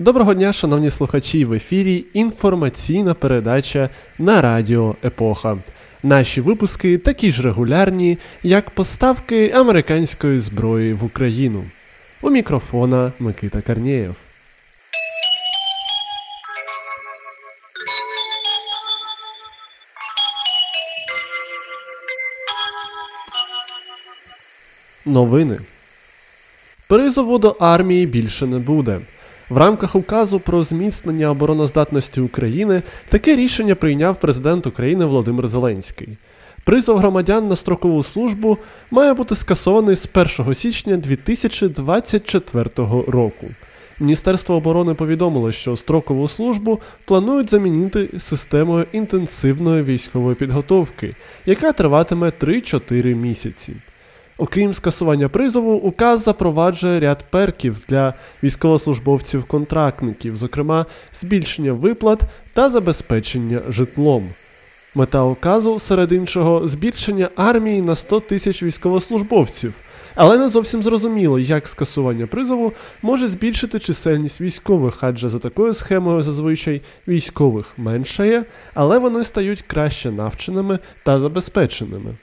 [0.00, 5.58] Доброго дня, шановні слухачі, в ефірі інформаційна передача на Радіо Епоха.
[6.02, 11.64] Наші випуски такі ж регулярні, як поставки американської зброї в Україну.
[12.20, 14.16] У мікрофона Микита Карнєєв.
[25.04, 25.58] Новини.
[26.88, 29.00] Призову до армії більше не буде.
[29.50, 36.08] В рамках указу про зміцнення обороноздатності України таке рішення прийняв президент України Володимир Зеленський.
[36.64, 38.58] Призов громадян на строкову службу
[38.90, 42.70] має бути скасований з 1 січня 2024
[43.08, 43.46] року.
[44.00, 51.14] Міністерство оборони повідомило, що строкову службу планують замінити системою інтенсивної військової підготовки,
[51.46, 53.72] яка триватиме 3-4 місяці.
[54.38, 60.86] Окрім скасування призову, указ запроваджує ряд перків для військовослужбовців-контрактників, зокрема
[61.20, 62.20] збільшення виплат
[62.52, 64.30] та забезпечення житлом.
[64.94, 69.74] Мета указу, серед іншого, збільшення армії на 100 тисяч військовослужбовців,
[70.14, 72.72] але не зовсім зрозуміло, як скасування призову
[73.02, 78.44] може збільшити чисельність військових, адже за такою схемою зазвичай військових меншає,
[78.74, 82.14] але вони стають краще навченими та забезпеченими.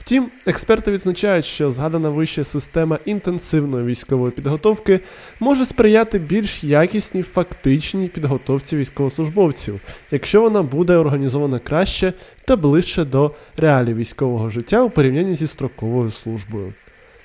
[0.00, 5.00] Втім, експерти відзначають, що згадана вища система інтенсивної військової підготовки
[5.40, 12.12] може сприяти більш якісній фактичній підготовці військовослужбовців, якщо вона буде організована краще
[12.44, 16.72] та ближче до реалій військового життя у порівнянні зі строковою службою.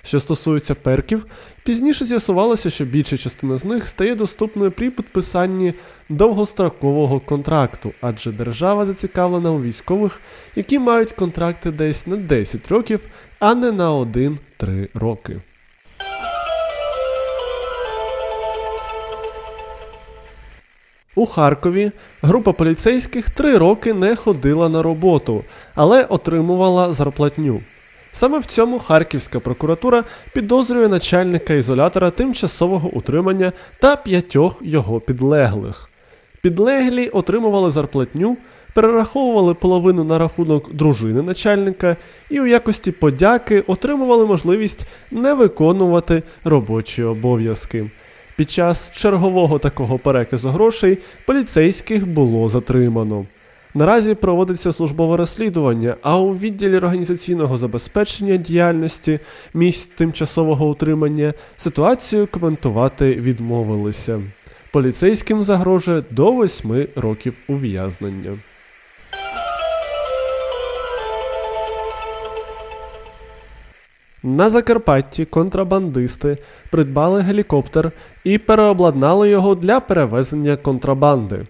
[0.05, 1.25] Що стосується перків,
[1.63, 5.73] пізніше з'ясувалося, що більша частина з них стає доступною при підписанні
[6.09, 10.21] довгострокового контракту, адже держава зацікавлена у військових,
[10.55, 12.99] які мають контракти десь на 10 років,
[13.39, 14.37] а не на 1-3
[14.93, 15.41] роки.
[21.15, 21.91] У Харкові
[22.21, 25.43] група поліцейських три роки не ходила на роботу,
[25.75, 27.61] але отримувала зарплатню.
[28.17, 30.03] Саме в цьому Харківська прокуратура
[30.33, 35.89] підозрює начальника ізолятора тимчасового утримання та п'ятьох його підлеглих.
[36.41, 38.37] Підлеглі отримували зарплатню,
[38.73, 41.95] перераховували половину на рахунок дружини начальника
[42.29, 47.89] і у якості подяки отримували можливість не виконувати робочі обов'язки.
[48.35, 53.25] Під час чергового такого переказу грошей поліцейських було затримано.
[53.77, 59.19] Наразі проводиться службове розслідування, а у відділі організаційного забезпечення діяльності
[59.53, 64.21] місць тимчасового утримання ситуацію коментувати відмовилися.
[64.71, 68.37] Поліцейським загрожує до 8 років ув'язнення.
[74.23, 76.37] На Закарпатті контрабандисти
[76.71, 77.91] придбали гелікоптер
[78.23, 81.45] і переобладнали його для перевезення контрабанди.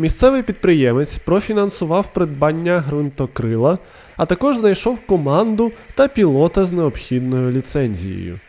[0.00, 3.78] Місцевий підприємець профінансував придбання ґрунтокрила,
[4.16, 8.40] а також знайшов команду та пілота з необхідною ліцензією.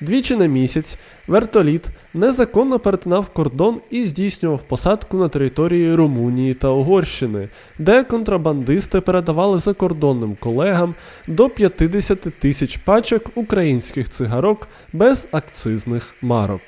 [0.00, 7.48] Двічі на місяць вертоліт незаконно перетинав кордон і здійснював посадку на території Румунії та Угорщини,
[7.78, 10.94] де контрабандисти передавали закордонним колегам
[11.26, 16.60] до 50 тисяч пачок українських цигарок без акцизних марок.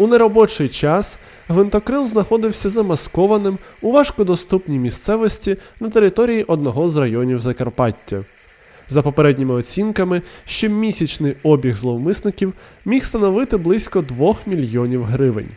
[0.00, 1.18] У неробочий час
[1.48, 8.24] гвинтокрил знаходився замаскованим у важкодоступній місцевості на території одного з районів Закарпаття.
[8.88, 12.52] За попередніми оцінками, щомісячний обіг зловмисників
[12.84, 15.48] міг становити близько 2 мільйонів гривень.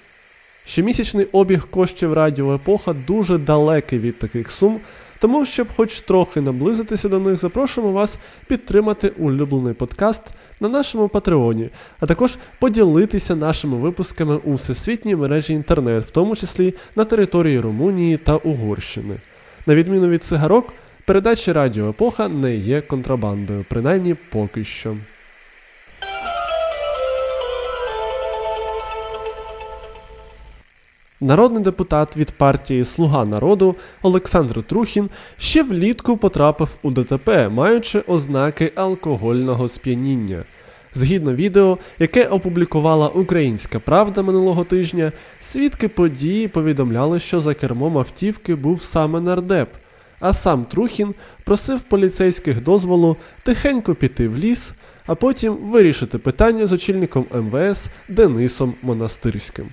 [0.65, 4.79] Щомісячний обіг коштів радіо епоха дуже далекий від таких сум,
[5.19, 10.21] тому, щоб хоч трохи наблизитися до них, запрошуємо вас підтримати улюблений подкаст
[10.59, 11.69] на нашому Патреоні,
[11.99, 18.17] а також поділитися нашими випусками у всесвітній мережі інтернет, в тому числі на території Румунії
[18.17, 19.15] та Угорщини.
[19.65, 20.73] На відміну від цигарок,
[21.05, 24.95] передачі Радіо Епоха не є контрабандою, принаймні поки що.
[31.23, 38.71] Народний депутат від партії Слуга народу Олександр Трухін ще влітку потрапив у ДТП, маючи ознаки
[38.75, 40.43] алкогольного сп'яніння.
[40.93, 45.11] Згідно відео, яке опублікувала Українська Правда минулого тижня,
[45.41, 49.69] свідки події повідомляли, що за кермом автівки був саме нардеп,
[50.19, 54.73] а сам Трухін просив поліцейських дозволу тихенько піти в ліс,
[55.05, 59.65] а потім вирішити питання з очільником МВС Денисом Монастирським.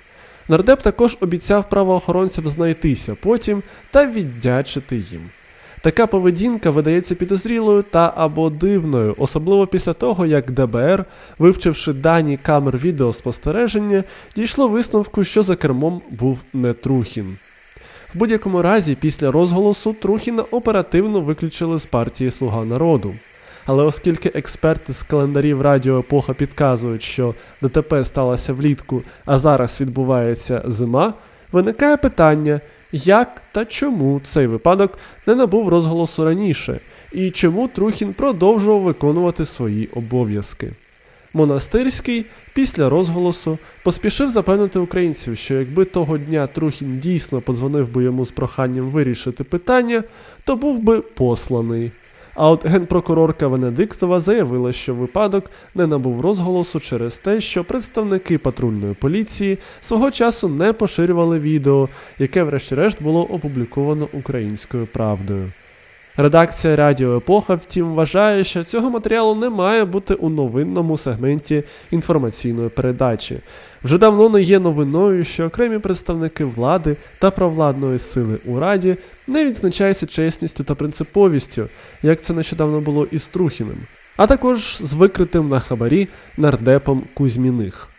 [0.50, 5.30] Нардеп також обіцяв правоохоронцям знайтися потім та віддячити їм.
[5.82, 11.04] Така поведінка видається підозрілою та або дивною, особливо після того, як ДБР,
[11.38, 14.04] вивчивши дані камер відеоспостереження,
[14.36, 17.36] дійшло висновку, що за кермом був не Трухін.
[18.14, 23.14] В будь-якому разі, після розголосу Трухіна оперативно виключили з партії Слуга народу.
[23.70, 30.62] Але оскільки експерти з календарів Радіо Епоха підказують, що ДТП сталося влітку, а зараз відбувається
[30.66, 31.14] зима,
[31.52, 32.60] виникає питання,
[32.92, 36.80] як та чому цей випадок не набув розголосу раніше,
[37.12, 40.72] і чому Трухін продовжував виконувати свої обов'язки.
[41.34, 48.24] Монастирський після розголосу поспішив запевнити українців, що якби того дня Трухін дійсно подзвонив би йому
[48.24, 50.02] з проханням вирішити питання,
[50.44, 51.92] то був би посланий.
[52.34, 58.94] А от генпрокурорка Венедиктова заявила, що випадок не набув розголосу через те, що представники патрульної
[58.94, 61.88] поліції свого часу не поширювали відео,
[62.18, 65.52] яке, врешті-решт, було опубліковано українською правдою.
[66.22, 72.68] Редакція Радіо Епоха, втім, вважає, що цього матеріалу не має бути у новинному сегменті інформаційної
[72.68, 73.40] передачі.
[73.84, 78.96] Вже давно не є новиною, що окремі представники влади та провладної сили у Раді
[79.26, 81.68] не відзначаються чесністю та принциповістю,
[82.02, 83.78] як це нещодавно було із Трухіним,
[84.16, 87.89] а також з викритим на хабарі нардепом Кузьміних.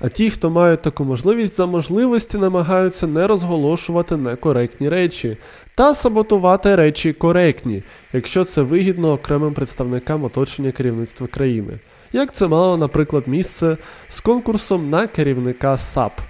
[0.00, 5.36] А ті, хто мають таку можливість, за можливості намагаються не розголошувати некоректні речі
[5.74, 7.82] та саботувати речі коректні,
[8.12, 11.78] якщо це вигідно окремим представникам оточення керівництва країни.
[12.12, 13.76] Як це мало, наприклад, місце
[14.08, 16.20] з конкурсом на керівника САП.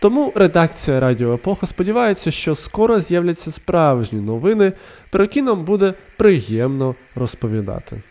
[0.00, 4.72] Тому редакція Радіо Епоха сподівається, що скоро з'являться справжні новини,
[5.10, 8.02] про які нам буде приємно розповідати.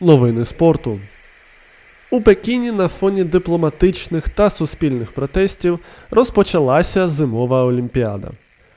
[0.00, 1.00] Новини спорту.
[2.10, 5.78] У Пекіні на фоні дипломатичних та суспільних протестів
[6.10, 8.28] розпочалася зимова олімпіада.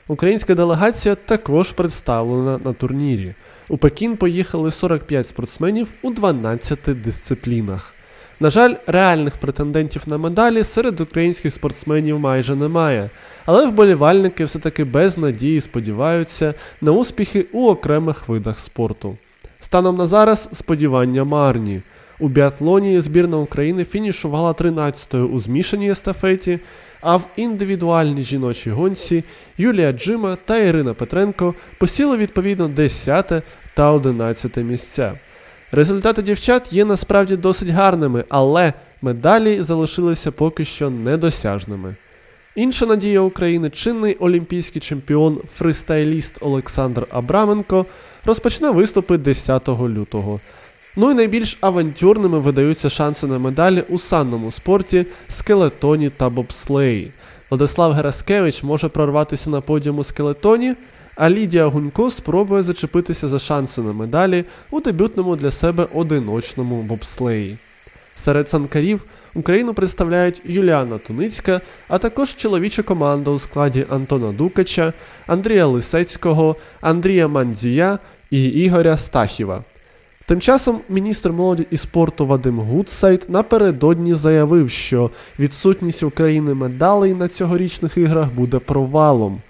[0.08, 3.34] Українська делегація також представлена на турнірі.
[3.68, 7.94] У Пекін поїхали 45 спортсменів у 12 дисциплінах.
[8.40, 13.10] На жаль, реальних претендентів на медалі серед українських спортсменів майже немає,
[13.46, 19.16] але вболівальники все-таки без надії сподіваються на успіхи у окремих видах спорту.
[19.60, 21.82] Станом на зараз сподівання марні.
[22.18, 26.58] У біатлоні збірна України фінішувала 13-ю у змішаній естафеті,
[27.00, 29.24] а в індивідуальній жіночій гонці
[29.58, 33.32] Юлія Джима та Ірина Петренко посіли відповідно 10
[33.74, 35.12] та 11 місця.
[35.72, 38.72] Результати дівчат є насправді досить гарними, але
[39.02, 41.94] медалі залишилися поки що недосяжними.
[42.54, 47.86] Інша надія України, чинний олімпійський чемпіон фристайліст Олександр Абраменко
[48.24, 50.40] розпочне виступи 10 лютого.
[50.96, 57.12] Ну і найбільш авантюрними видаються шанси на медалі у санному спорті, скелетоні та бобслеї.
[57.50, 60.74] Владислав Гераскевич може прорватися на подіуму скелетоні,
[61.16, 67.58] а Лідія Гунько спробує зачепитися за шанси на медалі у дебютному для себе одиночному бобслеї.
[68.20, 74.92] Серед санкарів Україну представляють Юліана Туницька, а також чоловіча команда у складі Антона Дукача,
[75.26, 77.98] Андрія Лисецького, Андрія Мандзія
[78.30, 79.64] і Ігоря Стахіва.
[80.26, 87.28] Тим часом міністр молоді і спорту Вадим Гудсайт напередодні заявив, що відсутність України медалей на
[87.28, 89.40] цьогорічних іграх буде провалом.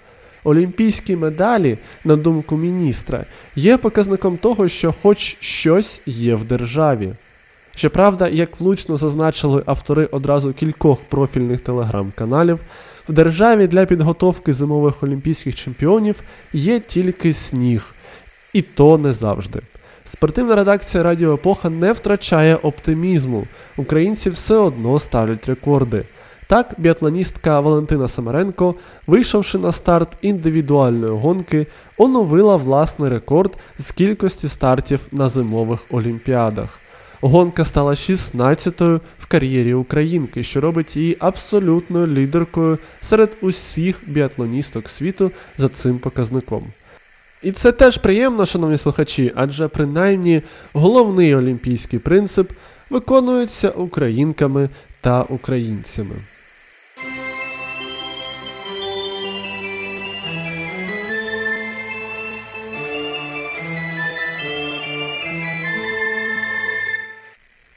[0.43, 3.25] Олімпійські медалі, на думку міністра,
[3.55, 7.13] є показником того, що хоч щось є в державі.
[7.75, 12.59] Щоправда, як влучно зазначили автори одразу кількох профільних телеграм-каналів,
[13.09, 16.15] в державі для підготовки зимових олімпійських чемпіонів
[16.53, 17.93] є тільки сніг,
[18.53, 19.61] і то не завжди.
[20.05, 23.47] Спортивна редакція Радіо Епоха не втрачає оптимізму.
[23.77, 26.03] Українці все одно ставлять рекорди.
[26.47, 28.75] Так, біатлоністка Валентина Самаренко,
[29.07, 36.79] вийшовши на старт індивідуальної гонки, оновила власний рекорд з кількості стартів на зимових олімпіадах.
[37.21, 45.31] Гонка стала 16-ю в кар'єрі українки, що робить її абсолютною лідеркою серед усіх біатлоністок світу
[45.57, 46.63] за цим показником.
[47.41, 50.41] І це теж приємно, шановні слухачі, адже принаймні
[50.73, 52.51] головний олімпійський принцип
[52.89, 54.69] виконується українками
[55.01, 56.15] та українцями.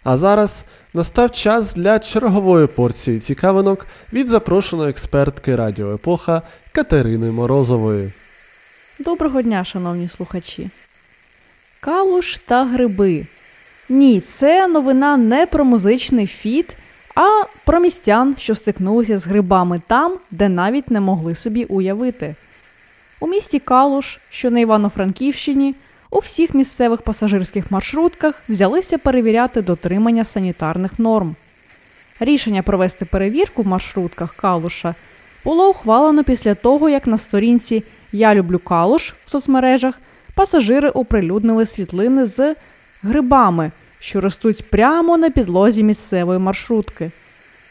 [0.04, 6.42] А зараз настав час для чергової порції цікавинок від запрошеної експертки Радіо Епоха
[6.73, 8.12] Катерини Морозової.
[8.99, 10.70] Доброго дня, шановні слухачі.
[11.80, 13.26] Калуш та гриби.
[13.88, 16.76] Ні, це новина не про музичний фіт,
[17.14, 22.34] а про містян, що стикнулися з грибами там, де навіть не могли собі уявити.
[23.20, 25.75] У місті Калуш, що на Івано-Франківщині,
[26.14, 31.37] у всіх місцевих пасажирських маршрутках взялися перевіряти дотримання санітарних норм.
[32.21, 34.94] Рішення провести перевірку в маршрутках Калуша
[35.44, 40.00] було ухвалено після того, як на сторінці Я люблю Калуш в соцмережах
[40.35, 42.54] пасажири оприлюднили світлини з
[43.02, 47.11] грибами, що ростуть прямо на підлозі місцевої маршрутки.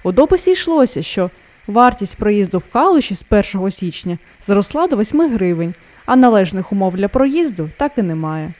[0.03, 1.29] У дописі йшлося, що
[1.67, 4.17] вартість проїзду в Калуші з 1 січня
[4.47, 5.73] зросла до 8 гривень,
[6.05, 8.53] а належних умов для проїзду так і немає.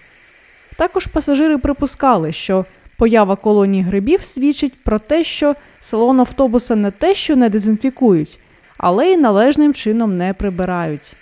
[0.75, 2.65] Також пасажири припускали, що
[2.98, 8.39] поява колоній грибів свідчить про те, що салон автобуса не те, що не дезінфікують,
[8.77, 11.15] але й належним чином не прибирають.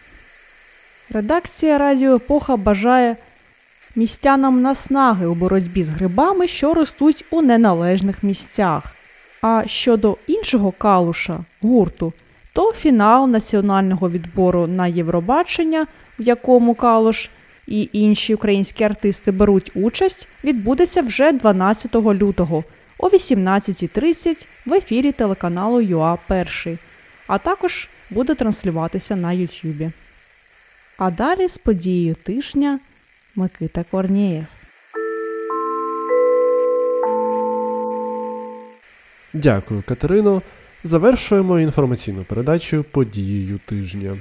[1.09, 3.15] Редакція Радіо Епоха бажає
[3.95, 8.83] містянам наснаги у боротьбі з грибами, що ростуть у неналежних місцях.
[9.41, 12.13] А щодо іншого калуша гурту,
[12.53, 15.87] то фінал національного відбору на Євробачення,
[16.19, 17.29] в якому калуш
[17.67, 22.63] і інші українські артисти беруть участь, відбудеться вже 12 лютого
[22.97, 26.77] о 18.30 в ефірі телеканалу ЮА Перший,
[27.27, 29.91] а також буде транслюватися на Ютюбі.
[30.97, 32.79] А далі з подією тижня
[33.35, 34.45] Микита Корнієв.
[39.33, 40.41] Дякую, Катерино.
[40.83, 44.17] Завершуємо інформаційну передачу подією тижня.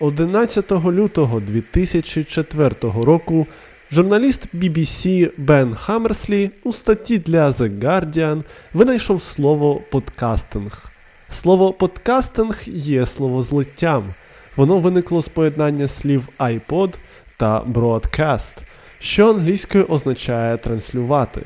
[0.00, 3.46] 11 лютого 2004 року
[3.92, 8.42] журналіст BBC Бен Хаммерслі у статті для The Guardian
[8.74, 10.92] винайшов слово подкастинг.
[11.30, 14.14] Слово подкастинг є словозлиттям.
[14.56, 16.94] Воно виникло з поєднання слів iPod
[17.36, 18.56] та broadcast,
[18.98, 21.42] що англійською означає транслювати.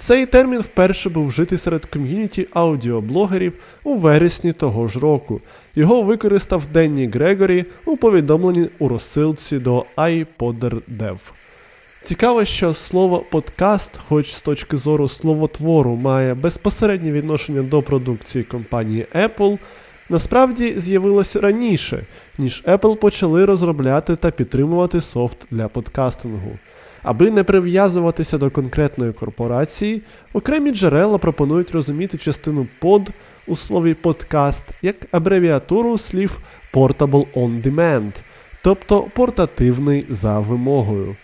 [0.00, 3.52] Цей термін вперше був вжитий серед ком'юніті аудіоблогерів
[3.84, 5.40] у вересні того ж року.
[5.74, 11.16] Його використав Денні Грегорі у повідомленні у розсилці до iPodderDev.
[12.02, 19.06] Цікаво, що слово подкаст, хоч з точки зору словотвору, має безпосереднє відношення до продукції компанії
[19.14, 19.58] Apple,
[20.08, 22.06] насправді з'явилося раніше,
[22.38, 26.58] ніж Apple почали розробляти та підтримувати софт для подкастингу.
[27.02, 30.02] Аби не прив'язуватися до конкретної корпорації,
[30.32, 33.10] окремі джерела пропонують розуміти частину под
[33.46, 36.38] у слові подкаст як абревіатуру слів
[36.74, 38.12] Portable on Demand,
[38.62, 41.16] тобто портативний за вимогою.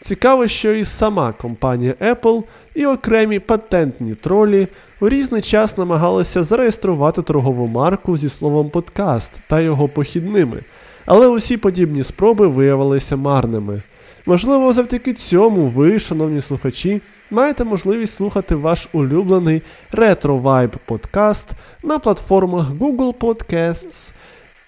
[0.00, 2.42] Цікаво, що і сама компанія Apple
[2.74, 4.68] і окремі патентні тролі
[5.00, 10.60] у різний час намагалися зареєструвати торгову марку зі словом подкаст та його похідними,
[11.06, 13.82] але усі подібні спроби виявилися марними.
[14.26, 17.00] Можливо, завдяки цьому ви, шановні слухачі,
[17.30, 19.62] маєте можливість слухати ваш улюблений
[19.92, 21.50] Retro Vibe подкаст
[21.82, 24.12] на платформах Google Podcasts,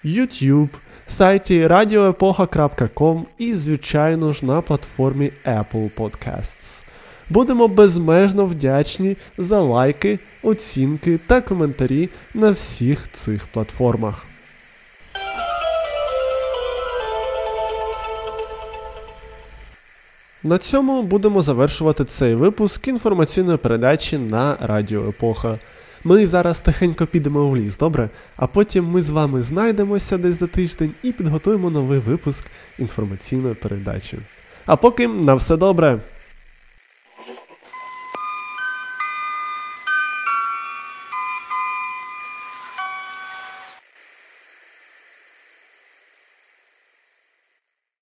[0.05, 0.69] YouTube,
[1.07, 6.83] сайті radioepocha.com і, звичайно ж, на платформі Apple Podcasts.
[7.29, 14.25] Будемо безмежно вдячні за лайки, оцінки та коментарі на всіх цих платформах.
[20.45, 25.59] На цьому будемо завершувати цей випуск інформаційної передачі на Радіо Епоха.
[26.03, 28.09] Ми зараз тихенько підемо в ліс, добре?
[28.35, 32.45] А потім ми з вами знайдемося десь за тиждень і підготуємо новий випуск
[32.79, 34.17] інформаційної передачі.
[34.65, 35.99] А поки на все добре!